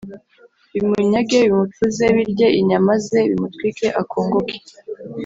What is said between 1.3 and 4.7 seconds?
bimucuze birye inyama ze, bimutwike akongoke.